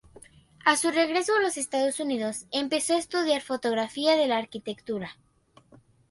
[0.65, 5.15] A su regreso a los Estados Unidos, empezó a estudiar fotografía de la arquitectura.